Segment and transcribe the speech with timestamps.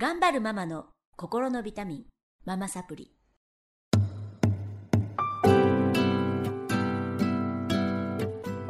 [0.00, 2.04] 頑張るママの心のビタミン
[2.46, 3.12] ママサプリ。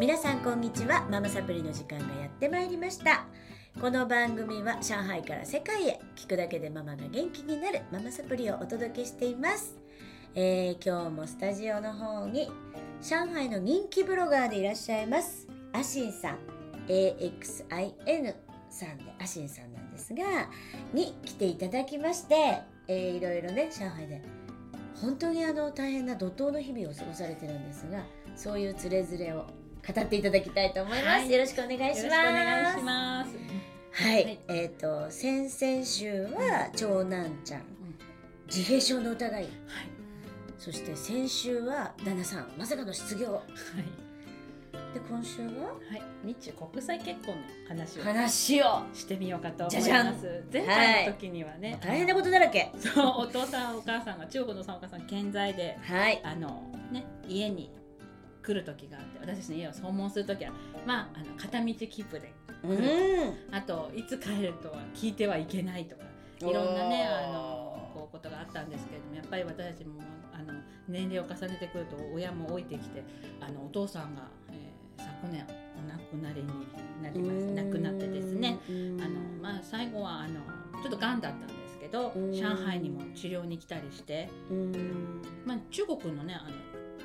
[0.00, 1.06] 皆さんこんにちは。
[1.08, 3.26] ママサプリの時間がやってまいりました。
[3.80, 9.76] この番組は上海から世界へ聞くだけでママが元気になるママサプリをお届けしています、
[10.34, 12.50] えー今日もスタジオの方に
[13.00, 16.38] 上海の人気ブロガーでいらっしゃいますアシンさん。
[16.88, 18.34] AXIN
[18.70, 20.24] さんでアシンさんなんですが
[20.92, 24.22] に来ていただきまして、えーいろいろね上海で
[25.00, 28.02] 本当にあの大変な怒涛の日々を過ごされてるんですが
[28.36, 29.46] そういうつれづれを
[29.86, 31.30] 語っていただきたいと思います、はい。
[31.30, 32.04] よろしくお願いします。
[32.04, 33.30] よろしくお願いします。
[33.92, 34.40] はい、はい。
[34.48, 37.62] えっ、と先々週は長男ちゃん、
[38.46, 39.42] 自閉症の疑い。
[39.42, 39.50] はい。
[40.58, 43.32] そして先週は旦那さんまさかの失業。
[43.32, 44.09] はい。
[44.92, 45.68] で今週は？
[45.68, 46.02] はい。
[46.24, 48.64] 日中国際結婚の話を話を。
[48.92, 50.06] してみようかと思いじゃじゃん。
[50.06, 50.44] ます。
[50.52, 52.72] 前回の時にはね、大変なことだらけ。
[52.76, 56.20] そうお父さんお母さんが中国のさんお母さん健在ではい。
[56.24, 57.70] あのね家に
[58.42, 60.52] 来る時があって私の家を訪問する時は
[60.86, 62.32] まああの片道切符で
[62.64, 63.54] うん。
[63.54, 66.02] あといつ帰るとは聞いてはいけないとか
[66.40, 70.00] いろんなねあのこうことがあったんですけれどもやっぱり私たちも
[70.32, 73.04] あの年齢を重ねてくると親も老いてきて
[73.40, 74.22] あのお父さんが、
[75.22, 75.44] えー昨年
[75.76, 76.48] お亡くなりに
[77.02, 77.46] なります。
[77.46, 78.58] 亡くなってですね。
[78.68, 80.40] あの、まあ、最後はあの
[80.82, 82.32] ちょっとがんだったんですけどうん。
[82.32, 85.22] 上海にも治療に来たりして、うん。
[85.44, 86.50] まあ、中国のねあの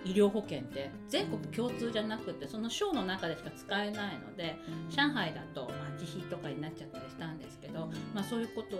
[0.06, 4.56] 医療保険って全国共通じゃなくてその省の中でしか使えないので
[4.90, 8.80] 上海だと、まあ、自費とかになっちゃったりしたんですけど、まあ、そういうことを、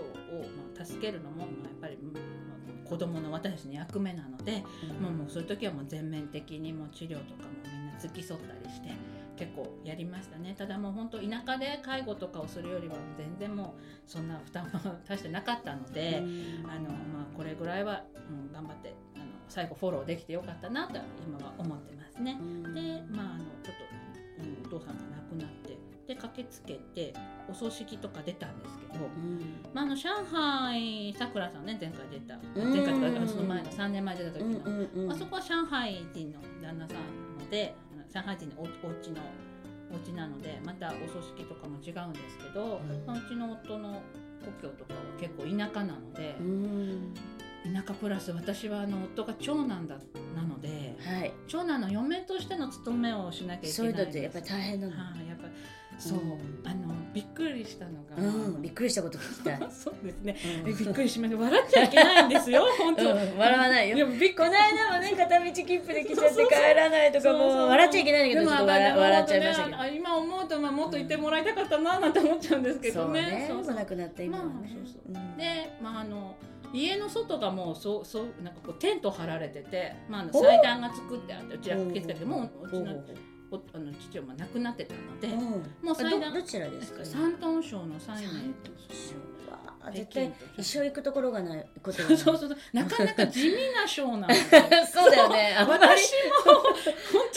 [0.76, 4.62] まあ、助けるのも、まあ、やっぱり、まあ、子供の私たちの役目なので、
[5.00, 8.90] もうもうそういう時はもう全面的にもう治療とかもみんな付き添ったりして
[9.36, 10.54] 結構やりましたね。
[10.56, 16.22] ただもう本当田舎で介護とかをするよりは全然もうそんな負担は大してなかったので。
[16.64, 22.36] あのまあ、これぐらいは、うん、頑張ってあの最後フォローできてよかったなと今は思ってますね。
[22.74, 23.76] で、まあ、あのちょっ
[24.36, 25.76] と、うん、お父さんが亡くなって
[26.06, 27.12] で駆けつけて
[27.48, 29.08] お葬式とか出たんですけど、
[29.74, 32.72] まあ、あの上海さくらさんね前回出たうん。
[32.72, 34.60] 前回とかその前の3年前出た時の、
[34.94, 36.96] うんまあ、そこは上海人の旦那さん
[37.38, 37.74] なので
[38.12, 39.22] 上海人のおお家の
[39.92, 43.06] お家なのでまたお葬式とかも違うんですけど、うん。
[43.06, 44.02] まあうちの夫の
[44.60, 46.36] 故郷とかは結構田舎なので。
[46.40, 47.14] うん。
[47.72, 49.96] 田舎プラス私はあの夫が長男だ
[50.36, 51.32] なのではい。
[51.48, 55.35] 長男の嫁としての務めをしなきゃいけないそういうのってやっんですぱり大変なのはいやっぱ
[55.98, 56.62] そう、うん。
[56.64, 59.58] あのびっくりしたのが、うんびっくりしたこと聞きたい。
[59.70, 60.70] そうですね、うん。
[60.70, 61.40] えびっくりしました。
[61.40, 63.96] 笑っちゃいけないんですよ 本当、うん笑わないよ。
[63.96, 69.76] いやびっくこの間もね片道切符で来ちゃって 帰らないとかもう笑っちゃいけないんだけど笑笑っちゃいましたけど。
[69.78, 73.22] ど今思うとまあもっと言ってもらいたかったななんて思っちゃうんですけどね。
[73.22, 73.46] ね。
[73.48, 73.74] そうそう。
[73.74, 74.50] なくなった今はね。
[74.52, 75.02] まあそうそう。
[75.06, 75.36] うん。
[75.36, 76.36] で、まあ、あの
[76.72, 82.92] 家の外がもうそうそうなんかこうテント張られてて、まあ、あのお祭壇が作ってあってうちら受け付けてうんもううちの
[83.50, 87.04] おあの父はまあ亡くなってたので、もうあ祭壇どどちらですか？
[87.04, 88.16] 山東省の最
[89.94, 92.56] 絶対一生行くところがないことそうそうそう。
[92.72, 94.28] なかなか地味な省なの。
[94.28, 94.34] で
[94.90, 95.54] そうだよね。
[95.60, 96.12] 私
[96.44, 96.72] も本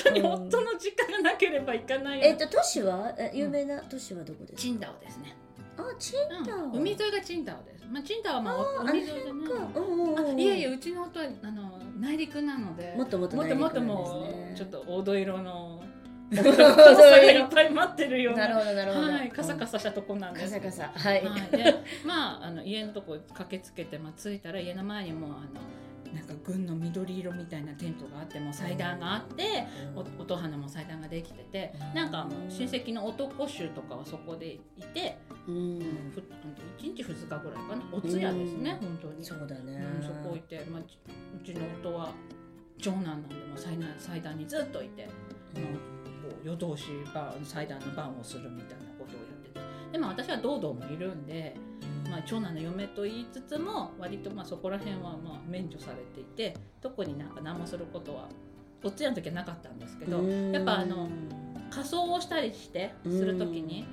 [0.04, 2.26] 当に夫の実家がなければ行かないよ。
[2.26, 3.14] えっと都市は？
[3.20, 4.60] え有名な都市はどこですか？
[4.62, 5.36] チンダオですね、
[5.78, 6.58] あチンダオ。
[6.64, 6.72] うん。
[6.80, 9.54] 海沿いがチンダオです、まあ、チンダオはまあ海沿いでねか。
[9.76, 10.40] うんうんあうん。
[10.40, 12.96] いえいえうちの夫はあの内陸なので。
[12.98, 15.84] もっともっともっともっともうちょっと黄土色の
[16.30, 18.36] 黄黄土色土がいっぱい待ってるよう。
[18.36, 19.12] ななるほどなるほど。
[19.12, 20.60] はい、カサカサしたとこなんです。
[20.60, 21.00] カサカサ。
[21.10, 21.26] はい。
[21.26, 25.62] はい、でまああの家のとこ駆けつけて、まあ、着いたら家の前にもうあの
[26.14, 34.60] なんか軍の緑色みたいなテントがあってもう祭壇があってお音花も祭壇ができててなんかもう親戚の男衆とかはそこでい
[34.94, 35.80] て、うん。
[36.14, 36.20] ふ
[36.82, 37.84] 1日2日ぐらいかな。
[37.92, 38.88] お通夜ですね、うん。
[38.88, 39.24] 本当に。
[39.24, 39.86] そうだね。
[40.02, 40.98] うん、そこいて、まあ、ち
[41.42, 42.12] うちの夫は
[42.82, 45.62] 長男なんでもう祭壇祭壇にずっといて、もうこ
[45.96, 45.99] う
[46.44, 49.60] 夜通しば祭壇の番をするみたいなことをやってて。
[49.92, 51.56] でも私は堂々もいるんで、
[52.10, 58.30] まあ、長男の嫁と言いつつも割とまあそこら辺はまあ免除されていて特になんか何もすることは
[58.84, 60.52] お通夜の時はなかったんですけどうん。
[60.52, 61.10] やっぱあの
[61.72, 63.86] 仮装をしたりしてする時に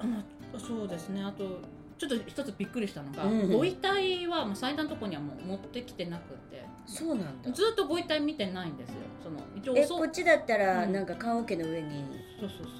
[0.00, 1.22] あまあそうですね。
[1.22, 1.60] あと
[2.08, 6.64] ちょっと一つびっくりしたのが、うんご遺体はもう祭壇のとこにはもう持ってきてなくて。
[6.84, 7.52] そうなんだ。
[7.52, 8.96] ずっとご遺体見てないんですよ。
[9.22, 10.92] その一応えこっちだったらうん。
[10.92, 12.04] なんか棺桶の上に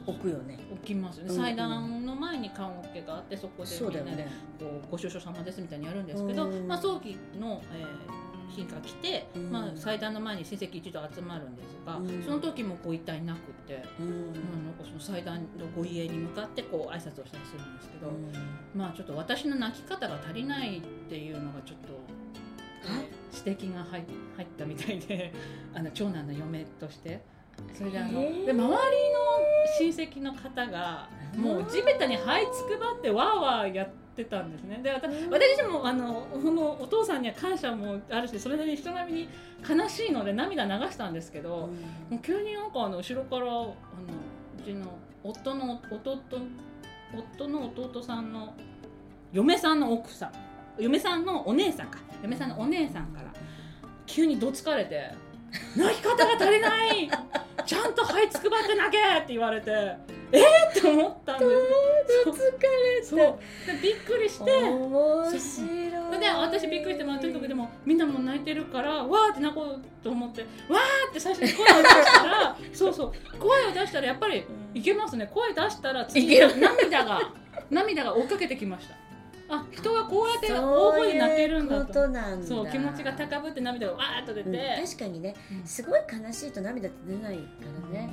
[0.07, 0.59] 置くよね。
[0.73, 1.45] 置きますよね、うんうん。
[1.45, 4.25] 祭壇の前に棺桶があってそこでみんなで
[4.59, 6.67] こうご愁傷様ですみたいにやるんですけど、うん。
[6.67, 8.22] まあ、葬儀の、えー
[8.55, 9.51] 日が来て、うん。
[9.51, 12.23] まあ、祭壇の前に親戚一同集まるんですが、うん。
[12.23, 14.09] その時もご遺体なくて、うん。
[14.09, 18.13] まあ、なんかその祭壇のご遺影に向かってこう挨拶をしたりするんですけど、
[18.75, 24.05] まあちょっと私の泣き方が足りないっていうのがちょっと、はい指摘が入
[24.37, 25.33] 入ったみたいで
[25.75, 27.21] あの長男の嫁として。
[27.75, 28.47] それであの、へー？
[28.47, 28.73] で周りの
[29.79, 34.81] 親戚の方がもう地べたに這いつくばってわーわーやってたんですね。
[34.83, 39.29] で私私自身もあのこのお父さんには感謝もあるしそれなりに人並みに
[39.69, 41.69] 悲しいので涙流したんですけど、
[42.11, 43.75] もう急になんかあの後ろからあの
[44.59, 46.21] うちの夫の弟
[47.15, 48.55] 夫の弟さんの
[49.33, 50.33] 嫁さんの奥さん
[50.79, 51.99] 嫁さんのお姉さんか。
[52.23, 53.33] 嫁さんのお姉さんから
[54.07, 55.11] 急にどつかれて
[55.77, 57.11] 「泣き方が足りない。
[57.67, 59.97] ちゃんと這いつくばって泣け!」って言われて
[60.33, 61.53] 「えっ!」って思ったんです。
[62.25, 62.35] そう。
[63.05, 63.39] そう。
[63.67, 64.51] でびっくりして。
[64.51, 66.21] 面白い。
[66.23, 73.39] で私びっくりして、まあ、とにかくでもみんなも泣いてるからわーって泣こうと思ってわーって最初に声を出したら そうそう。
[73.39, 74.45] 声を出したらやっぱり
[74.75, 75.29] いけますね。
[75.33, 77.21] 声出したら次涙が
[77.71, 78.95] 涙が追っかけてきました。
[79.55, 81.93] あ人はこうやって大声で泣けるんだと。
[82.43, 85.35] そう気持ちが高ぶって涙がわーっと出て、うん確かにね。
[85.61, 85.67] うん。
[85.67, 87.43] すごい悲しいと涙って出ないか
[87.93, 88.11] らね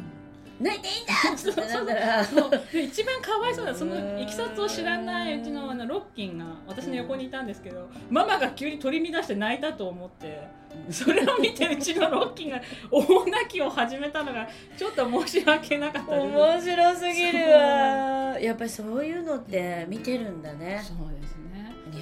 [0.59, 10.47] 泣いていいんだってなったら一番かわいそうなそのいきさつを知らないうちのあのロッキンが私の横にいたんですけどママが急に取り乱して泣いたと思って
[10.91, 12.61] それを見てうちのロッキンが
[12.91, 14.47] 大泣きを始めたのが
[14.77, 21.18] ちょっと申し訳なかった面白すぎるわやっぱりそういうのって見てるんだねそうで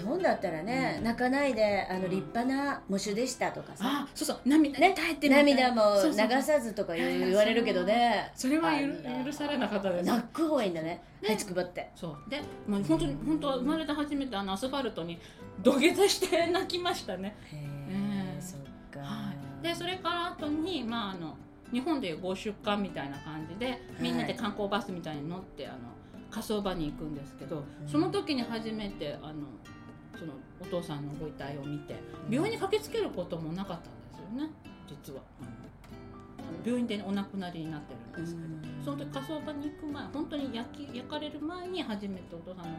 [0.08, 1.04] 本だったらね、うん。
[1.04, 8.32] 泣かないであのうん立派な喪主でしたとかさ、あそうそう涙ね涙も流さずとか言われるけどね。
[8.34, 8.72] それは
[9.24, 10.08] 許されなかったです。
[10.08, 11.02] 泣く方がいいんだねね。
[11.28, 11.92] はいつくばって。
[11.96, 12.30] そう。
[12.30, 15.20] で、まあ、本当に本当は生まれて初めてあのアスファルトに
[15.62, 17.36] 土下座して泣きましたね。
[17.52, 18.60] へええそっ
[18.92, 21.36] か、はい、でそれから後に、まあ、あの
[21.72, 25.78] 日本でいう合宿館みたいな感じでみんなで観光バスみたいに乗ってあの
[26.30, 27.88] 火葬場に行くんですけど、うん。
[27.88, 29.34] その時に初めてあの
[30.18, 31.96] そのお父さんのご遺体を見て
[32.30, 34.52] 病院に駆けつけることもなかったんですよね。
[34.88, 35.22] 実は。
[35.40, 35.52] あの
[36.66, 38.48] 病院でお亡くなりになってるんですけど、
[38.84, 42.78] その時火葬場に行く前本当に焼き焼かれる前に初めてお父さんの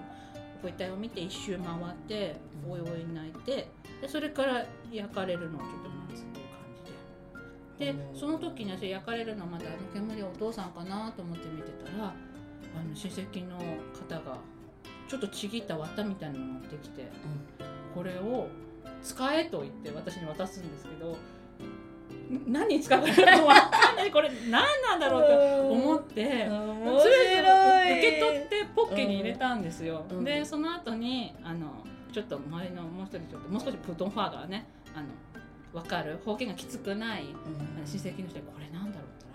[0.63, 2.73] ご遺体を見て一周回ってうん。
[2.73, 3.69] おいおい泣いて
[4.01, 6.61] でそれから焼かれるのをちょっと待つっていう感
[7.79, 7.93] じで。
[7.93, 8.19] でうん。
[8.19, 13.63] その時に私焼かれるのまだあの煙はお父さんかなと思って見てたらあの親戚の方
[14.25, 14.39] が
[15.09, 17.11] ちょっとちぎった綿みたいなのを持ってきて
[17.95, 18.49] これを
[19.03, 21.17] 使えと言って私に渡すんですけど
[22.35, 22.53] ん。
[22.53, 24.11] 何に使うか分かんない。
[24.13, 26.47] これ何なんだろうと思って。
[26.49, 27.15] 面とり
[27.47, 30.25] あえず受け取ってポッケに入れたんですよ、うん。
[30.25, 35.09] でその後にあのちょっと周りのもう一人ちょっともう少しプートンファーがねあの
[35.81, 36.19] 分かる。
[36.25, 37.87] 方言がきつくないうん。
[37.87, 39.27] 親戚の人にこれなんだろうって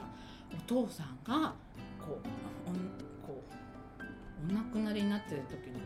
[0.52, 1.54] 言ったらお父さんが
[2.00, 2.53] こう
[4.50, 5.82] お亡くなりになってる時に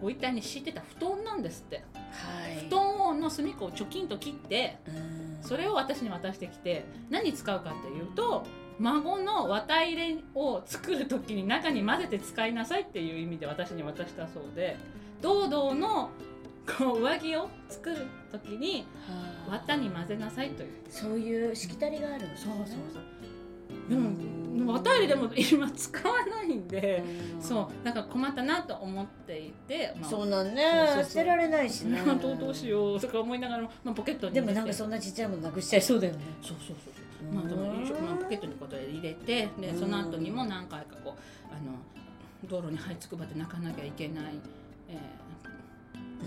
[0.00, 1.82] ご遺体に敷いてた布団なんですって。
[1.94, 2.68] はい。
[2.68, 5.38] 布団の隅っこをチョキンと切ってうん。
[5.42, 8.44] それを私に渡してきて何に使うかっていうと
[8.78, 14.76] 孫の綿入れを作る時に中に混ぜて使いなさいっていう意味で私に渡したそうで
[15.20, 16.10] 堂々の
[16.78, 19.50] こう上着を作る時にはあ。
[19.66, 20.70] 綿に混ぜなさいという。
[20.90, 23.02] そういうしきたりがあるんですそうねそうそう
[23.88, 24.38] でうん
[24.68, 27.02] も綿入れでも今使わないんで
[27.34, 27.42] うん。
[27.42, 30.62] そうだから困ったなと思っていて、まあ、そうなんね。
[31.04, 32.00] 捨てられないしね。
[32.20, 36.20] どうどうしようとか思いながら、まあ、ポケットにでもなんかそんなちっちゃいものなくしちゃいそうだよね。
[36.42, 41.72] そうそうそうまあでもまあ、ポケットにことで入れてでその後にも何回かこうあの
[42.48, 44.24] 道路に這いつくばって泣かなきゃいけない、
[44.88, 45.27] えー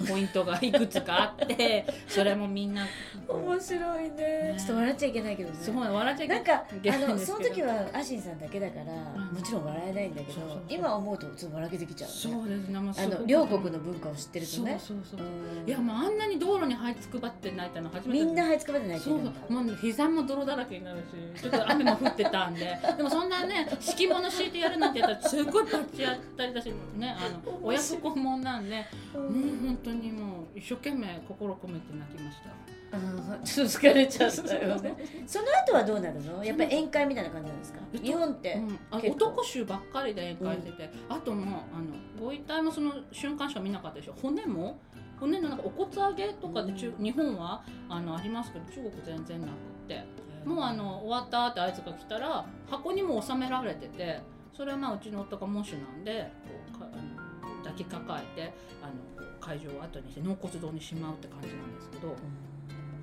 [0.07, 2.85] ポイントがいくつかあって それもみんな。
[3.27, 4.11] 面白いね。
[4.21, 4.55] ね。
[4.57, 5.57] ちょっと笑っちゃいけないけどね。
[5.61, 7.37] すごい笑っちゃいけなんかけあないんですけど。
[7.39, 9.29] のその時はアシンさんだけだから、ん。
[9.33, 10.61] もちろん笑えないんだけどそうそうそう。
[10.69, 15.65] 今思うとちょっと笑けてきちゃう、ね、そうですね、まあ、あの両国の文化を知ってるとそうねそうそうう。
[15.65, 18.25] んいやもうあんなに道路に這いつくばって泣いたの初めて。
[18.25, 20.99] みんな這いつくばって泣いてそうるんだもう膝も泥だらけになる
[21.35, 22.61] しちょっと雨も降ってたんで。
[22.97, 32.49] でもそんなね敷物敷いてやるなんてやったらすごいバッチやったりだしねあの親不孝門なんでうもうん本当にもう一生懸命心込めて泣きました。
[32.97, 34.95] うんちょっと疲れちゃったよね。
[35.25, 36.43] その後はどうなるの？
[36.43, 37.79] やっぱり宴会みたいな感じなんですか？
[37.93, 44.15] えっと日本って、うん、男衆ばっかりで宴会してて、あともうあのご遺体もその瞬間しか見なかったでしょ。
[44.21, 44.79] 骨も？
[45.19, 49.53] 骨のなんかお骨上げとかで中、日本はあのありますけど中国全然なくっ
[49.87, 50.03] て。
[50.43, 54.19] もうあの終わったって合図が来たら箱にも収められてて
[54.57, 56.31] それはまあうちの夫が喪主なんで
[56.71, 58.93] こうかあの抱きかかえてあの
[59.41, 62.15] 会場を後にして納骨堂にしまうって感じなんですけど。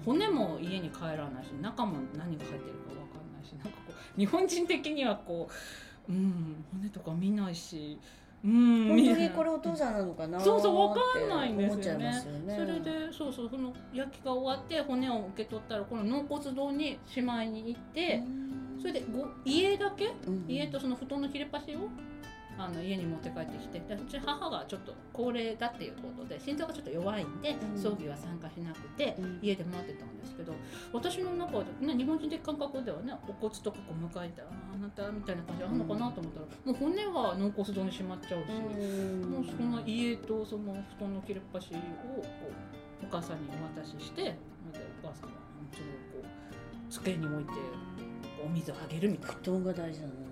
[0.06, 5.50] 骨も家に帰らないし中も何が入ってるかわかんないしなんかこう日本人的にはこ
[6.08, 7.98] う、うん、骨とか見ないし。
[8.44, 11.74] うん、本当にこれお父さんなのかなそうそうわかんないんですよね。
[11.74, 12.56] 思っちゃいますよね。
[12.56, 18.22] それでそうそうその焼きが終わって骨を受け取ったらこの納骨堂にしまいに行って、
[18.80, 20.14] それでご家だけ？
[20.26, 20.44] うん。
[20.48, 21.88] 家とその布団の切れ端を？
[22.58, 30.52] あの家に持って帰ってきてでうち母がちょっと高齢だっていうことで心臓がちょっと弱いんで、うん葬儀は参加しなくて、うん家で待ってたんですけど
[30.92, 38.50] 私の中で、ね、日本人的感覚ではねお骨とかこう迎えてあーあなたみたいな感じあるのかなと思ったら、もう骨は納骨堂にしまっちゃうし。
[38.50, 41.76] うんもうその家とその布団の切れっ端を
[43.02, 44.34] お母さんにお渡ししてで
[45.02, 45.36] お母さんは
[45.72, 46.28] それをこ
[46.88, 47.52] う机に置いて
[48.44, 49.34] お水をあげるみたいな。
[49.42, 50.27] 布団が大事なの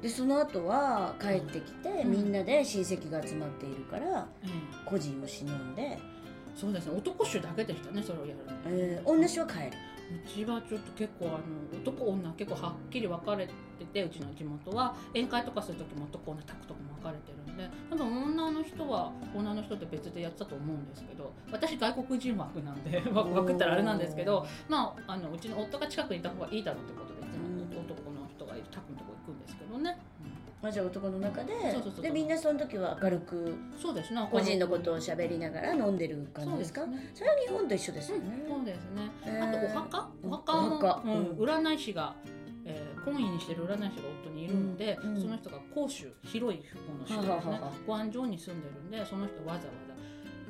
[0.00, 4.46] でその後は帰ってきて、うんみんなで親戚が集まっているからえ
[4.84, 5.98] 孤児を忍んで、え
[6.54, 6.96] そうですね。
[6.96, 8.02] 男衆だけでしたね。
[8.02, 8.52] それをやるの。
[8.66, 9.70] えー、女子は帰る
[10.12, 11.38] うちはちょっと結構あの
[11.82, 13.52] 男女結構はっきり分かれて
[13.92, 28.11] てうちの地元は宴会とかする時も男女宅とかも分かれてるんで多分女の人は女の人って別でやってたと思うんですけど私外国人枠なんで枠枠ったらあれなんですけどまああのうちの夫が近くにいた方がいいだろうってことでいつもうん男
[29.42, 29.96] ですけどね、
[30.62, 31.54] まあ、じゃあ男の中で
[32.02, 34.26] でみんなその時は明るくうんそうですね。
[34.30, 36.82] 個人のことを喋りながら飲んでる感じですか？
[36.82, 36.96] そね。
[37.20, 39.10] れは日本と一緒ですよね、そうですね。
[39.26, 39.48] えー。
[39.48, 40.08] あとお墓？
[40.22, 40.96] お墓？
[40.98, 42.14] おも占い師が、
[42.64, 45.14] えー、婚姻にしてる占い師が夫にいるので、うん。
[45.16, 47.60] うんその人が甲州広い方の州ですね。
[47.86, 49.58] ご安城に住んでるんでその人わざわ
[49.88, 49.92] ざ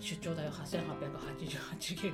[0.01, 2.13] 出張代を8888元。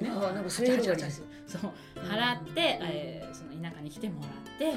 [0.00, 1.70] ねああなんかそういうのがあり88ますそう。
[1.96, 4.72] 払って、えーその田舎に来てもらって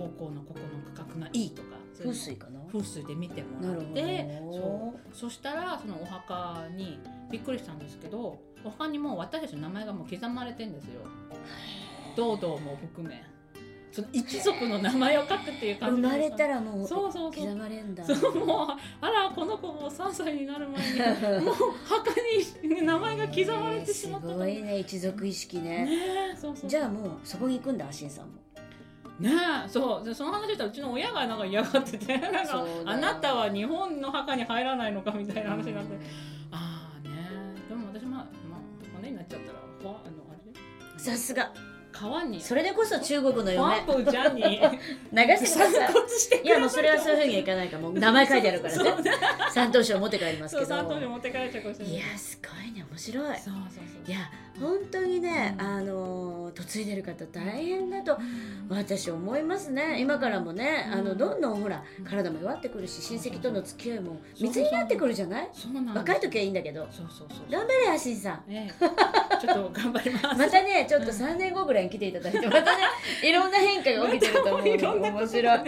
[0.00, 2.60] 方向のここの区画がいいとか風水かな？
[2.72, 4.52] 風水で見てもらってど。
[4.52, 5.16] そう。
[5.16, 6.98] そしたらそのお墓に
[7.30, 11.02] びっくりしたんですけどお墓にもう私たちの名前がもう刻まれてんですよ。
[12.16, 13.22] 堂々も含め。
[13.92, 18.04] その一族の名前を書くっていう生感じまれたららもうそうそう刻まれんだ。
[18.04, 18.66] そうもう
[19.00, 21.54] あらこの子も3歳になる前に もう
[21.84, 22.10] 墓
[22.70, 25.84] に名前が刻まれてしまったすごいね一族意識ね。
[25.84, 25.90] ね
[26.34, 26.70] えそうそう。
[26.70, 28.34] じゃあもうそこに行くんだアシンさんも
[29.20, 29.30] ね
[29.66, 30.04] えそう。
[30.04, 35.94] でその話したらうちの親がなんか嫌がっててなんかあなたは日本の墓に入らないのかみたいな話になって。
[35.94, 36.00] うん。
[36.52, 37.10] ああね
[37.68, 41.52] でも私まあ、まあ、骨になっちゃったらほあのあれさすが。
[41.92, 42.40] 川に。
[42.40, 44.42] それでこそ中国のフ嫁ァンとジャンに。
[45.12, 45.86] 流してくださ
[46.36, 46.44] い。
[46.44, 46.48] い。
[46.48, 49.12] やもうそれはそういうふうにはいかないからもう名前書いてあるからね。
[49.50, 50.66] 三等賞持って帰りますけど。
[50.66, 52.86] 三頭で持って帰っちゃうかもしれないいやすごいね。
[52.88, 53.26] 面白い。
[53.26, 54.10] そうそうそう。
[54.10, 55.66] いや本当にね、うん。
[55.66, 58.16] あの嫁いでる方大変だと
[58.68, 58.76] うん。
[58.76, 60.00] 私思いますね。
[60.00, 60.98] 今からもね、うん。
[60.98, 65.48] あのどんどんほらうん体も弱ってくるし親戚との付き合いも密になってくるじゃない？
[65.94, 66.86] 若い時はいいんだけど。
[67.50, 68.44] 頑張れアシンさん。
[68.48, 69.36] ええ。
[69.40, 70.26] ちょっと頑張ります。
[70.26, 72.82] またねちょっと3年後ぐらいに来ていただいてまたね
[73.24, 75.60] いろんな変化が起きてると思う いろんな面白い。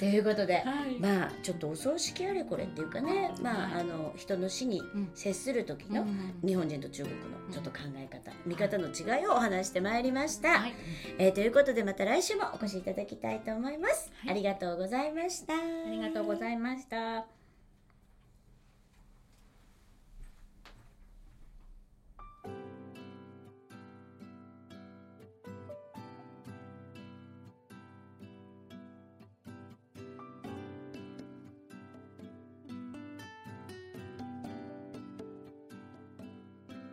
[0.00, 0.98] ということではい。
[0.98, 3.80] まあちょっとお葬式あれこれっていうかねまあはい。
[3.82, 5.10] あの人の死にうん。
[5.14, 7.22] 接する時のうん日本人と中国の
[7.52, 10.60] ちょっと考え方見方の違いをお話してまいりました。
[10.60, 10.74] はい
[11.18, 14.10] えーということでまた来週もお越しいただきたいと思います。
[14.20, 15.54] はいありがとうございました。
[15.54, 15.56] あ
[15.90, 17.43] りがとうございました。